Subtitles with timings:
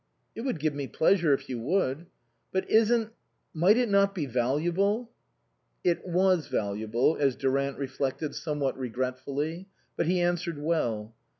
[0.35, 2.07] "It would give me pleasure if you would.""
[2.51, 3.11] But isn't
[3.53, 5.11] might it not be valuable?"
[5.83, 11.13] It was valuable, as Durant reflected somewhat regretfully, but he answered well.